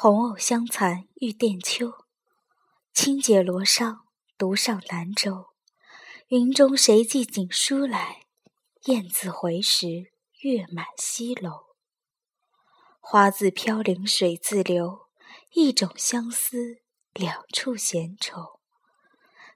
[0.00, 1.92] 红藕香残玉簟秋，
[2.94, 4.02] 轻解罗裳，
[4.36, 5.46] 独上南舟。
[6.28, 8.26] 云中谁寄锦书来？
[8.84, 11.74] 雁字回时，月满西楼。
[13.00, 15.08] 花自飘零水自流，
[15.54, 16.76] 一种相思，
[17.12, 18.60] 两处闲愁。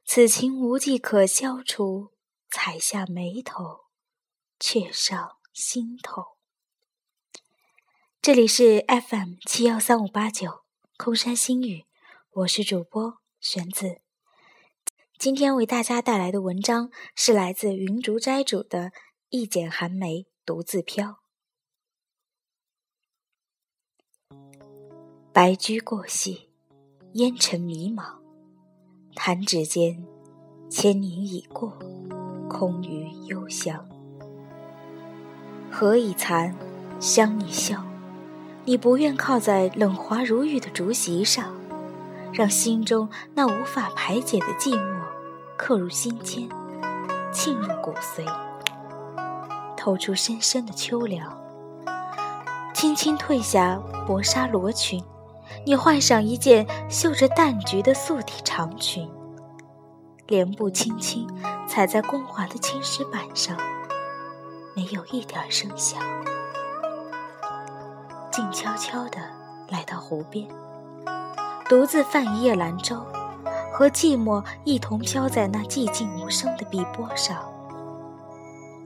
[0.04, 2.10] 此情无计可消除，
[2.50, 3.84] 采下眉头，
[4.58, 6.41] 却上心头。
[8.22, 10.60] 这里是 FM 七幺三五八九
[10.96, 11.86] 空山新语，
[12.30, 14.00] 我是主播玄子。
[15.18, 18.78] 今天为大家带来的文章是来自云竹斋主的
[19.30, 21.18] 《一剪寒梅独自飘》。
[25.32, 26.48] 白驹过隙，
[27.14, 28.20] 烟尘迷茫。
[29.16, 30.06] 弹指间，
[30.70, 31.76] 千年已过，
[32.48, 33.84] 空余幽香。
[35.72, 36.56] 荷已残，
[37.00, 37.84] 香已消。
[38.64, 41.52] 你不愿靠在冷滑如玉的竹席上，
[42.32, 45.00] 让心中那无法排解的寂寞
[45.56, 46.48] 刻入心间，
[47.32, 48.24] 沁入骨髓，
[49.76, 51.36] 透出深深的秋凉。
[52.72, 55.02] 轻轻褪下薄纱罗裙。
[55.66, 59.08] 你换上一件绣着淡橘的素体长裙，
[60.26, 61.28] 莲步轻轻
[61.68, 63.56] 踩在光滑的青石板上，
[64.74, 66.00] 没有一点声响。
[68.32, 69.18] 静悄悄地
[69.68, 70.48] 来到湖边，
[71.68, 72.96] 独自泛一叶兰舟，
[73.70, 77.36] 和寂寞一同飘在那寂静无声的碧波上。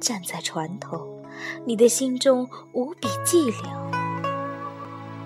[0.00, 1.06] 站在船头，
[1.64, 3.68] 你的心中无比寂寥。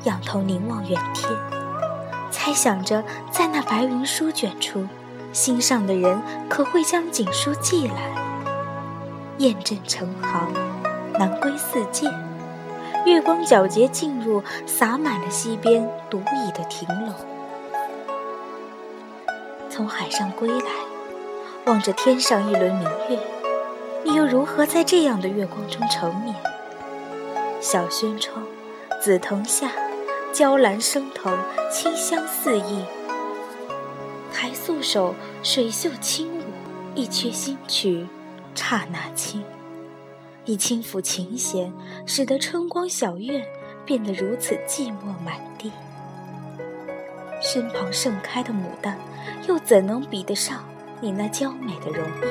[0.05, 1.31] 仰头凝望远天，
[2.31, 4.87] 猜想着在那白云舒卷处，
[5.33, 8.15] 心上的人可会将锦书寄来。
[9.39, 10.53] 雁阵成行，
[11.19, 12.13] 南归似箭，
[13.07, 17.13] 月光皎洁进入，洒满了溪边独倚的亭楼。
[19.69, 20.71] 从海上归来，
[21.67, 23.19] 望着天上一轮明月，
[24.05, 26.35] 你又如何在这样的月光中成眠？
[27.61, 28.45] 小轩窗，
[29.01, 29.71] 紫藤下。
[30.33, 31.37] 娇兰升腾，
[31.73, 32.85] 清香四溢。
[34.33, 36.43] 抬素手，水袖轻舞，
[36.95, 38.07] 一曲新曲，
[38.55, 39.43] 刹那清。
[40.47, 41.73] 你轻抚琴弦，
[42.07, 43.45] 使得春光小院
[43.85, 45.71] 变得如此寂寞满地。
[47.43, 48.99] 身旁盛开的牡丹，
[49.47, 50.65] 又怎能比得上
[51.01, 52.31] 你那娇美的容颜？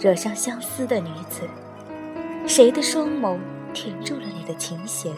[0.00, 1.42] 惹上相思的女子，
[2.46, 3.38] 谁的双眸
[3.72, 5.12] 停住了你的琴弦？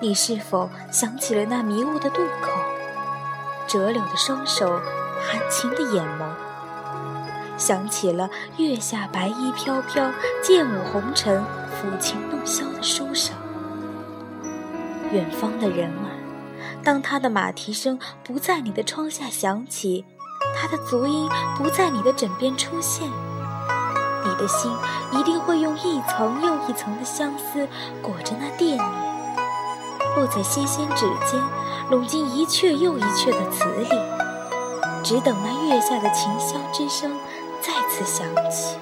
[0.00, 2.50] 你是否想起了那迷雾的渡口，
[3.66, 4.80] 折柳的双手，
[5.20, 6.47] 含情的眼眸？
[7.58, 10.10] 想起了月下白衣飘飘，
[10.42, 13.34] 剑舞红尘，抚琴弄箫的书生。
[15.12, 16.08] 远方的人儿，
[16.84, 20.04] 当他的马蹄声不在你的窗下响起，
[20.56, 23.04] 他的足音不在你的枕边出现，
[24.24, 24.70] 你的心
[25.12, 27.66] 一定会用一层又一层的相思
[28.00, 29.08] 裹着那惦念。
[30.16, 31.40] 落在纤纤指尖，
[31.90, 33.88] 拢进一阙又一阙的词里，
[35.02, 37.10] 只等那月下的琴箫之声
[37.60, 38.76] 再次响起。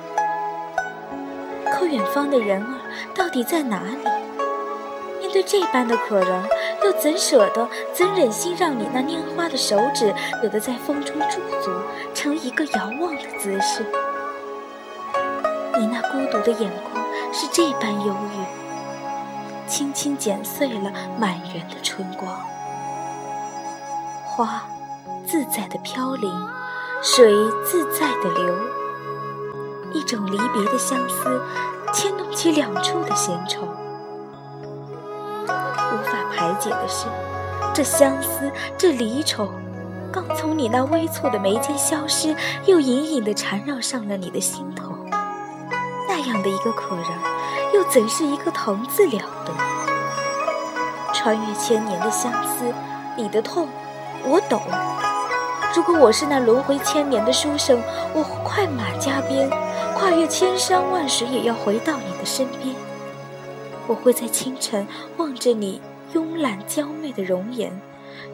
[1.72, 2.68] 可远方的人儿
[3.14, 4.04] 到底在哪里？
[5.20, 6.42] 面对这般的可人，
[6.84, 11.70] 又怎舍得、怎忍心让你那拈花的手指有的在风中驻足，
[12.14, 13.84] 成一个遥望的姿势？
[15.78, 19.68] 你那孤独的眼光是这般忧郁。
[19.68, 22.40] 轻轻剪碎了满园的春光，
[24.24, 24.62] 花
[25.26, 26.30] 自在的飘零，
[27.02, 27.32] 水
[27.64, 28.54] 自在的流，
[29.92, 31.40] 一种离别的相思，
[31.92, 33.62] 牵动起两处的闲愁。
[35.46, 37.06] 无法排解的是，
[37.74, 39.50] 这相思，这离愁，
[40.12, 42.34] 刚从你那微蹙的眉间消失，
[42.64, 44.94] 又隐隐地缠绕上了你的心头。
[46.08, 47.06] 那样的一个可人。
[47.74, 49.52] 又怎是一个疼字了得？
[51.12, 52.72] 穿越千年的相思，
[53.16, 53.68] 你的痛，
[54.24, 54.62] 我懂。
[55.76, 57.78] 如果我是那轮回千年的书生，
[58.14, 59.46] 我快马加鞭，
[59.94, 62.74] 跨越千山万水，也要回到你的身边。
[63.86, 64.86] 我会在清晨
[65.18, 65.82] 望着你
[66.14, 67.78] 慵懒娇媚的容颜，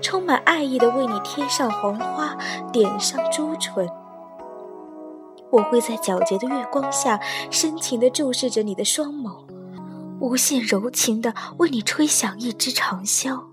[0.00, 2.39] 充满爱意的为你贴上黄花，
[2.73, 3.89] 点上朱唇。
[5.50, 7.19] 我会在皎洁的月光下，
[7.50, 9.47] 深情地注视着你的双眸，
[10.21, 13.51] 无限柔情地为你吹响一支长箫。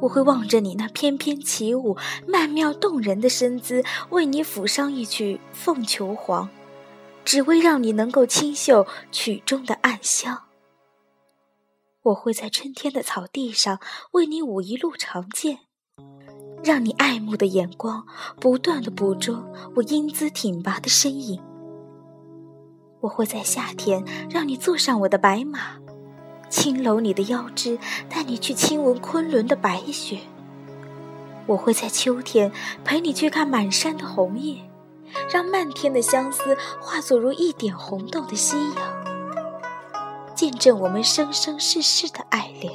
[0.00, 1.96] 我会望着你那翩翩起舞、
[2.26, 6.44] 曼妙动人的身姿，为你抚上一曲《凤求凰》，
[7.24, 10.42] 只为让你能够清秀曲中的暗香。
[12.02, 13.80] 我会在春天的草地上
[14.12, 15.60] 为你舞一路长剑，
[16.62, 18.06] 让你爱慕的眼光
[18.38, 21.42] 不断的捕捉我英姿挺拔的身影。
[23.00, 25.78] 我会在夏天让你坐上我的白马，
[26.48, 27.78] 轻搂你的腰肢，
[28.08, 30.18] 带你去亲吻昆仑的白雪。
[31.46, 32.50] 我会在秋天
[32.84, 34.60] 陪你去看满山的红叶，
[35.32, 39.06] 让漫天的相思化作如一点红豆的夕阳。
[40.34, 42.72] 见证我们生生世世的爱恋。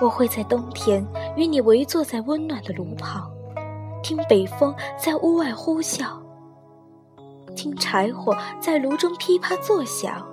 [0.00, 3.30] 我会在冬天与你围坐在温暖的炉旁，
[4.02, 6.06] 听北风在屋外呼啸，
[7.54, 10.26] 听柴火在炉中噼啪作响，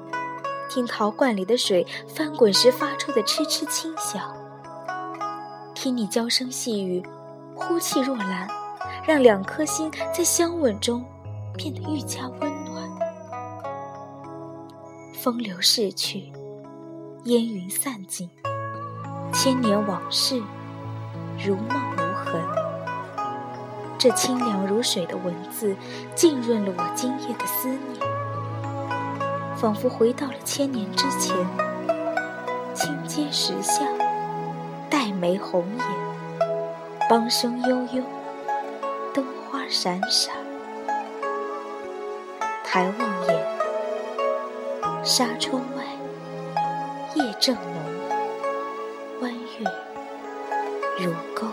[0.70, 4.36] 听陶罐里的水翻滚时发出的嗤嗤轻响，
[5.76, 7.04] 听你娇声细语，
[7.56, 8.48] 呼气若兰，
[9.06, 11.06] 让两颗心在相吻中
[11.56, 12.90] 变得愈加温暖。
[15.14, 16.32] 风流逝去，
[17.26, 18.30] 烟云散尽，
[19.32, 20.42] 千年往事
[21.46, 22.42] 如梦无痕。
[24.00, 25.76] 这清凉如水的文字，
[26.14, 27.80] 浸润了我今夜的思念，
[29.64, 31.34] 仿佛回到了千年之前。
[32.74, 33.88] 青阶石巷，
[34.90, 38.04] 黛眉红颜，梆声悠悠，
[39.14, 40.36] 灯花闪闪，
[42.66, 43.48] 抬望眼。
[45.02, 45.86] 纱窗外，
[47.16, 49.66] 夜正浓，弯月
[51.00, 51.48] 如钩。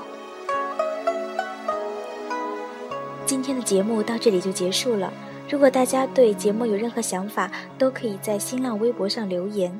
[3.24, 5.12] 今天的节目到这里就结束了。
[5.50, 9.78] 如果大家对节目有任何想法，都可以在新浪微博上留言。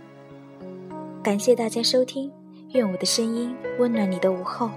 [1.22, 2.30] 感谢大家收听，
[2.72, 4.68] 愿我的声音温暖你的午后。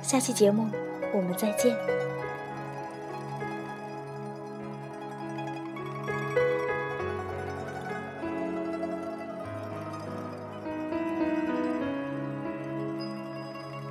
[0.00, 0.66] 下期节目
[1.12, 1.74] 我们再见。